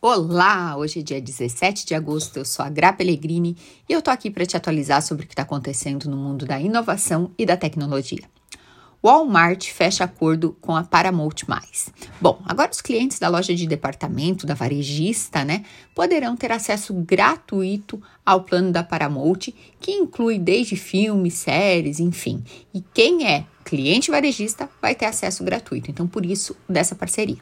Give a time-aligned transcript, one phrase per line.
[0.00, 3.56] Olá, hoje é dia 17 de agosto, eu sou a Gra Pellegrini
[3.88, 6.60] e eu tô aqui para te atualizar sobre o que está acontecendo no mundo da
[6.60, 8.22] inovação e da tecnologia.
[9.02, 11.44] Walmart fecha acordo com a Paramount+.
[12.20, 15.64] Bom, agora os clientes da loja de departamento, da varejista, né,
[15.96, 22.44] poderão ter acesso gratuito ao plano da Paramount, que inclui desde filmes, séries, enfim.
[22.72, 27.38] E quem é cliente varejista vai ter acesso gratuito, então por isso dessa parceria.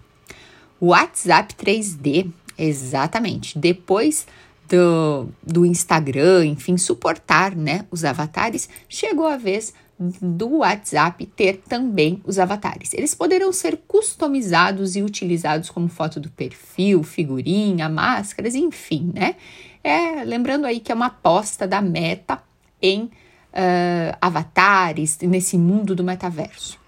[0.80, 3.58] O WhatsApp 3D Exatamente.
[3.58, 4.26] Depois
[4.68, 12.20] do, do Instagram, enfim, suportar né, os avatares, chegou a vez do WhatsApp ter também
[12.24, 12.92] os avatares.
[12.92, 19.36] Eles poderão ser customizados e utilizados como foto do perfil, figurinha, máscaras, enfim, né?
[19.82, 22.42] É, lembrando aí que é uma aposta da Meta
[22.82, 26.78] em uh, avatares nesse mundo do metaverso.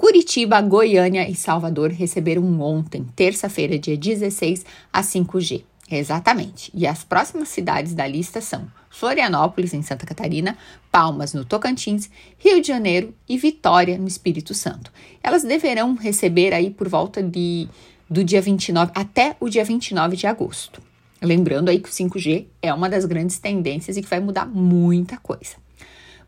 [0.00, 5.62] Curitiba, Goiânia e Salvador receberam ontem, terça-feira, dia 16, a 5G.
[5.90, 6.70] Exatamente.
[6.72, 10.56] E as próximas cidades da lista são Florianópolis, em Santa Catarina,
[10.90, 14.90] Palmas, no Tocantins, Rio de Janeiro e Vitória, no Espírito Santo.
[15.22, 17.68] Elas deverão receber aí por volta de,
[18.08, 20.80] do dia 29 até o dia 29 de agosto.
[21.20, 25.18] Lembrando aí que o 5G é uma das grandes tendências e que vai mudar muita
[25.18, 25.56] coisa.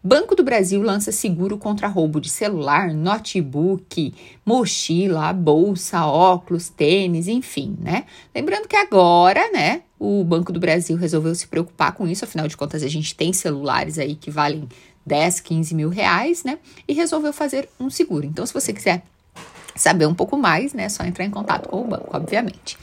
[0.04, 4.12] Banco do Brasil lança seguro contra roubo de celular, notebook,
[4.44, 8.04] mochila, bolsa, óculos, tênis, enfim, né?
[8.34, 12.56] Lembrando que agora, né, o Banco do Brasil resolveu se preocupar com isso, afinal de
[12.56, 14.68] contas a gente tem celulares aí que valem
[15.06, 16.58] 10, 15 mil reais, né?
[16.88, 18.26] E resolveu fazer um seguro.
[18.26, 19.04] Então, se você quiser
[19.76, 22.76] saber um pouco mais, né, é só entrar em contato com o banco, obviamente.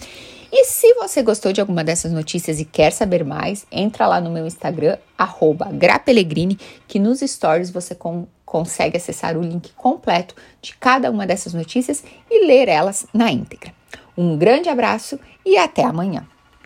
[0.52, 4.32] E se você gostou de alguma dessas notícias e quer saber mais, entra lá no
[4.32, 4.98] meu Instagram,
[5.74, 11.54] @grapelegrini, que nos stories você com, consegue acessar o link completo de cada uma dessas
[11.54, 13.72] notícias e ler elas na íntegra.
[14.18, 16.28] Um grande abraço e até amanhã!